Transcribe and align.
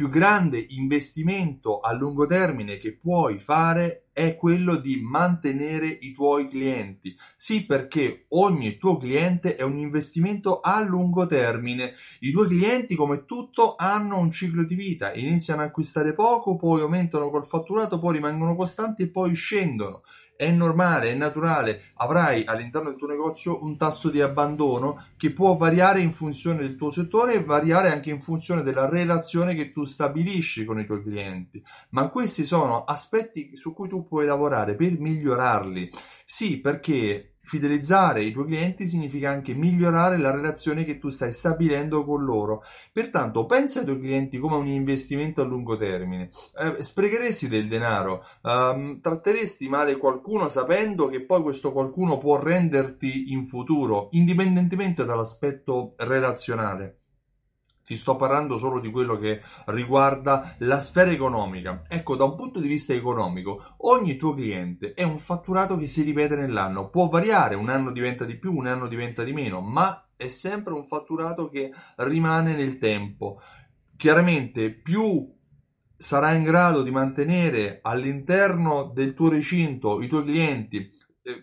più 0.00 0.08
grande 0.08 0.64
investimento 0.70 1.80
a 1.80 1.92
lungo 1.92 2.24
termine 2.24 2.78
che 2.78 2.96
puoi 2.96 3.38
fare 3.38 4.06
è 4.20 4.36
quello 4.36 4.76
di 4.76 5.00
mantenere 5.00 5.86
i 5.86 6.12
tuoi 6.12 6.46
clienti. 6.46 7.16
Sì, 7.36 7.64
perché 7.64 8.26
ogni 8.30 8.76
tuo 8.76 8.98
cliente 8.98 9.56
è 9.56 9.62
un 9.62 9.78
investimento 9.78 10.60
a 10.60 10.82
lungo 10.82 11.26
termine. 11.26 11.94
I 12.20 12.30
tuoi 12.30 12.48
clienti, 12.48 12.94
come 12.96 13.24
tutto, 13.24 13.76
hanno 13.78 14.18
un 14.18 14.30
ciclo 14.30 14.62
di 14.64 14.74
vita. 14.74 15.14
Iniziano 15.14 15.62
a 15.62 15.66
acquistare 15.66 16.12
poco, 16.12 16.56
poi 16.56 16.82
aumentano 16.82 17.30
col 17.30 17.46
fatturato, 17.46 17.98
poi 17.98 18.16
rimangono 18.16 18.54
costanti 18.54 19.04
e 19.04 19.08
poi 19.08 19.34
scendono 19.34 20.02
è 20.40 20.50
normale, 20.50 21.10
è 21.10 21.14
naturale, 21.14 21.92
avrai 21.96 22.44
all'interno 22.46 22.88
del 22.88 22.98
tuo 22.98 23.08
negozio 23.08 23.62
un 23.62 23.76
tasso 23.76 24.08
di 24.08 24.22
abbandono 24.22 25.08
che 25.18 25.32
può 25.32 25.54
variare 25.54 26.00
in 26.00 26.14
funzione 26.14 26.60
del 26.60 26.76
tuo 26.76 26.88
settore 26.88 27.34
e 27.34 27.44
variare 27.44 27.92
anche 27.92 28.08
in 28.08 28.22
funzione 28.22 28.62
della 28.62 28.88
relazione 28.88 29.54
che 29.54 29.70
tu 29.70 29.84
stabilisci 29.84 30.64
con 30.64 30.80
i 30.80 30.86
tuoi 30.86 31.02
clienti. 31.02 31.62
Ma 31.90 32.08
questi 32.08 32.44
sono 32.44 32.84
aspetti 32.84 33.54
su 33.54 33.74
cui 33.74 33.86
tu 33.86 34.08
puoi 34.10 34.26
lavorare 34.26 34.74
per 34.74 34.98
migliorarli. 34.98 35.90
Sì, 36.26 36.60
perché 36.60 37.30
Fidelizzare 37.50 38.22
i 38.22 38.30
tuoi 38.30 38.44
clienti 38.46 38.86
significa 38.86 39.28
anche 39.28 39.54
migliorare 39.54 40.18
la 40.18 40.30
relazione 40.30 40.84
che 40.84 40.98
tu 40.98 41.08
stai 41.08 41.32
stabilendo 41.32 42.04
con 42.04 42.22
loro. 42.22 42.62
Pertanto, 42.92 43.44
pensa 43.46 43.80
ai 43.80 43.86
tuoi 43.86 43.98
clienti 43.98 44.38
come 44.38 44.54
un 44.54 44.68
investimento 44.68 45.42
a 45.42 45.44
lungo 45.46 45.76
termine. 45.76 46.30
Eh, 46.56 46.80
sprecheresti 46.80 47.48
del 47.48 47.66
denaro, 47.66 48.24
um, 48.42 49.00
tratteresti 49.00 49.68
male 49.68 49.96
qualcuno 49.96 50.48
sapendo 50.48 51.08
che 51.08 51.24
poi 51.24 51.42
questo 51.42 51.72
qualcuno 51.72 52.18
può 52.18 52.38
renderti 52.38 53.32
in 53.32 53.44
futuro, 53.46 54.10
indipendentemente 54.12 55.04
dall'aspetto 55.04 55.94
relazionale. 55.96 56.99
Ti 57.84 57.96
sto 57.96 58.16
parlando 58.16 58.56
solo 58.56 58.78
di 58.78 58.90
quello 58.90 59.18
che 59.18 59.40
riguarda 59.66 60.54
la 60.58 60.78
sfera 60.80 61.10
economica. 61.10 61.82
Ecco, 61.88 62.14
da 62.14 62.24
un 62.24 62.36
punto 62.36 62.60
di 62.60 62.68
vista 62.68 62.92
economico, 62.92 63.74
ogni 63.78 64.16
tuo 64.16 64.34
cliente 64.34 64.94
è 64.94 65.02
un 65.02 65.18
fatturato 65.18 65.76
che 65.76 65.88
si 65.88 66.02
ripete 66.02 66.36
nell'anno. 66.36 66.88
Può 66.88 67.08
variare, 67.08 67.56
un 67.56 67.68
anno 67.68 67.90
diventa 67.90 68.24
di 68.24 68.36
più, 68.36 68.54
un 68.54 68.66
anno 68.66 68.86
diventa 68.86 69.24
di 69.24 69.32
meno, 69.32 69.60
ma 69.60 70.08
è 70.14 70.28
sempre 70.28 70.74
un 70.74 70.84
fatturato 70.84 71.48
che 71.48 71.72
rimane 71.96 72.54
nel 72.54 72.78
tempo. 72.78 73.40
Chiaramente, 73.96 74.70
più 74.70 75.34
sarai 75.96 76.38
in 76.38 76.44
grado 76.44 76.82
di 76.82 76.90
mantenere 76.90 77.80
all'interno 77.82 78.90
del 78.94 79.12
tuo 79.14 79.28
recinto 79.28 80.00
i 80.00 80.08
tuoi 80.08 80.24
clienti 80.24 80.90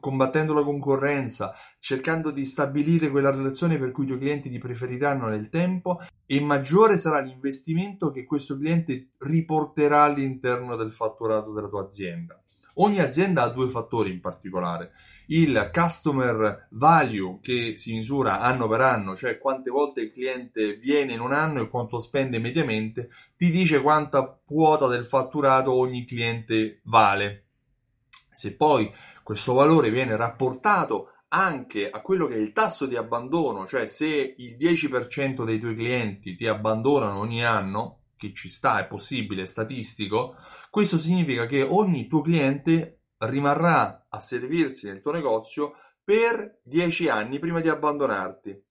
combattendo 0.00 0.52
la 0.52 0.62
concorrenza, 0.62 1.54
cercando 1.78 2.30
di 2.30 2.44
stabilire 2.44 3.10
quella 3.10 3.30
relazione 3.30 3.78
per 3.78 3.90
cui 3.90 4.04
i 4.04 4.06
tuoi 4.08 4.18
clienti 4.18 4.50
ti 4.50 4.58
preferiranno 4.58 5.28
nel 5.28 5.48
tempo 5.48 5.98
e 6.26 6.40
maggiore 6.40 6.98
sarà 6.98 7.20
l'investimento 7.20 8.10
che 8.10 8.24
questo 8.24 8.56
cliente 8.56 9.12
riporterà 9.18 10.02
all'interno 10.02 10.76
del 10.76 10.92
fatturato 10.92 11.52
della 11.52 11.68
tua 11.68 11.82
azienda. 11.82 12.40
Ogni 12.76 13.00
azienda 13.00 13.42
ha 13.42 13.48
due 13.48 13.68
fattori 13.68 14.10
in 14.10 14.20
particolare. 14.20 14.92
Il 15.26 15.70
customer 15.72 16.68
value 16.70 17.38
che 17.40 17.76
si 17.76 17.92
misura 17.94 18.40
anno 18.40 18.66
per 18.66 18.80
anno, 18.80 19.14
cioè 19.14 19.38
quante 19.38 19.70
volte 19.70 20.02
il 20.02 20.10
cliente 20.10 20.76
viene 20.76 21.12
in 21.12 21.20
un 21.20 21.32
anno 21.32 21.60
e 21.60 21.68
quanto 21.68 21.98
spende 21.98 22.38
mediamente, 22.38 23.08
ti 23.36 23.50
dice 23.50 23.80
quanta 23.80 24.38
quota 24.44 24.88
del 24.88 25.06
fatturato 25.06 25.72
ogni 25.72 26.04
cliente 26.04 26.80
vale. 26.84 27.44
Se 28.32 28.56
poi 28.56 28.90
questo 29.22 29.52
valore 29.52 29.90
viene 29.90 30.16
rapportato 30.16 31.12
anche 31.28 31.88
a 31.88 32.00
quello 32.00 32.26
che 32.26 32.34
è 32.34 32.38
il 32.38 32.52
tasso 32.52 32.86
di 32.86 32.96
abbandono, 32.96 33.66
cioè 33.66 33.86
se 33.86 34.34
il 34.36 34.56
10% 34.56 35.44
dei 35.44 35.58
tuoi 35.58 35.74
clienti 35.74 36.36
ti 36.36 36.46
abbandonano 36.46 37.18
ogni 37.18 37.44
anno, 37.44 38.00
che 38.16 38.32
ci 38.34 38.48
sta, 38.48 38.78
è 38.78 38.86
possibile, 38.86 39.42
è 39.42 39.46
statistico, 39.46 40.36
questo 40.70 40.98
significa 40.98 41.46
che 41.46 41.62
ogni 41.62 42.06
tuo 42.06 42.20
cliente 42.20 43.00
rimarrà 43.18 44.06
a 44.08 44.20
servirsi 44.20 44.86
nel 44.86 45.00
tuo 45.00 45.12
negozio 45.12 45.72
per 46.04 46.60
10 46.62 47.08
anni 47.08 47.38
prima 47.38 47.60
di 47.60 47.68
abbandonarti. 47.68 48.64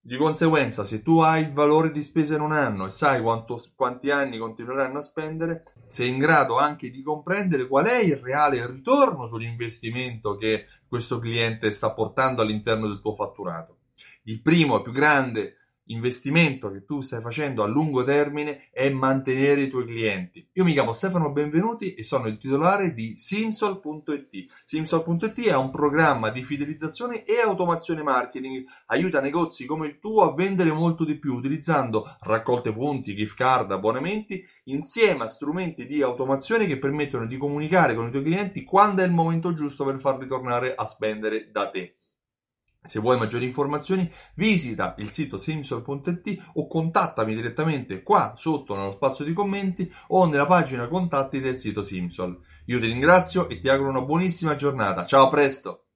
Di 0.00 0.16
conseguenza, 0.16 0.84
se 0.84 1.02
tu 1.02 1.18
hai 1.20 1.42
il 1.42 1.52
valore 1.52 1.90
di 1.90 2.02
spesa 2.02 2.34
in 2.34 2.40
un 2.40 2.52
anno 2.52 2.86
e 2.86 2.90
sai 2.90 3.20
quanto, 3.20 3.62
quanti 3.74 4.10
anni 4.10 4.38
continueranno 4.38 4.98
a 4.98 5.02
spendere, 5.02 5.64
sei 5.86 6.08
in 6.08 6.18
grado 6.18 6.56
anche 6.58 6.90
di 6.90 7.02
comprendere 7.02 7.66
qual 7.66 7.86
è 7.86 7.98
il 7.98 8.16
reale 8.16 8.66
ritorno 8.66 9.26
sull'investimento 9.26 10.36
che 10.36 10.66
questo 10.86 11.18
cliente 11.18 11.72
sta 11.72 11.92
portando 11.92 12.40
all'interno 12.40 12.86
del 12.86 13.00
tuo 13.00 13.12
fatturato. 13.12 13.76
Il 14.22 14.40
primo 14.40 14.78
e 14.78 14.82
più 14.82 14.92
grande 14.92 15.56
investimento 15.88 16.70
che 16.70 16.84
tu 16.84 17.00
stai 17.00 17.20
facendo 17.20 17.62
a 17.62 17.66
lungo 17.66 18.02
termine 18.04 18.68
è 18.70 18.88
mantenere 18.90 19.62
i 19.62 19.68
tuoi 19.68 19.86
clienti. 19.86 20.46
Io 20.52 20.64
mi 20.64 20.72
chiamo 20.72 20.92
Stefano 20.92 21.32
Benvenuti 21.32 21.94
e 21.94 22.02
sono 22.02 22.26
il 22.26 22.38
titolare 22.38 22.94
di 22.94 23.14
Simsol.it. 23.16 24.46
Simsol.it 24.64 25.46
è 25.46 25.56
un 25.56 25.70
programma 25.70 26.30
di 26.30 26.42
fidelizzazione 26.42 27.24
e 27.24 27.40
automazione 27.40 28.02
marketing. 28.02 28.64
Aiuta 28.86 29.20
negozi 29.20 29.66
come 29.66 29.86
il 29.86 29.98
tuo 29.98 30.22
a 30.22 30.34
vendere 30.34 30.72
molto 30.72 31.04
di 31.04 31.18
più 31.18 31.34
utilizzando 31.34 32.16
raccolte 32.20 32.72
punti, 32.72 33.14
gift 33.14 33.36
card, 33.36 33.70
abbonamenti 33.72 34.44
insieme 34.64 35.24
a 35.24 35.28
strumenti 35.28 35.86
di 35.86 36.02
automazione 36.02 36.66
che 36.66 36.78
permettono 36.78 37.26
di 37.26 37.36
comunicare 37.36 37.94
con 37.94 38.08
i 38.08 38.10
tuoi 38.10 38.22
clienti 38.22 38.64
quando 38.64 39.02
è 39.02 39.06
il 39.06 39.12
momento 39.12 39.54
giusto 39.54 39.84
per 39.84 39.98
farli 39.98 40.26
tornare 40.26 40.74
a 40.74 40.84
spendere 40.84 41.50
da 41.50 41.70
te. 41.70 41.97
Se 42.88 43.00
vuoi 43.00 43.18
maggiori 43.18 43.44
informazioni, 43.44 44.10
visita 44.34 44.94
il 44.96 45.10
sito 45.10 45.36
simsol.it 45.36 46.50
o 46.54 46.66
contattami 46.66 47.34
direttamente 47.34 48.02
qua 48.02 48.32
sotto 48.34 48.74
nello 48.74 48.92
spazio 48.92 49.26
di 49.26 49.34
commenti 49.34 49.92
o 50.08 50.24
nella 50.24 50.46
pagina 50.46 50.88
contatti 50.88 51.38
del 51.38 51.58
sito 51.58 51.82
Simsol. 51.82 52.40
Io 52.64 52.80
ti 52.80 52.86
ringrazio 52.86 53.46
e 53.50 53.58
ti 53.58 53.68
auguro 53.68 53.90
una 53.90 54.00
buonissima 54.00 54.56
giornata. 54.56 55.04
Ciao, 55.04 55.26
a 55.26 55.28
presto! 55.28 55.87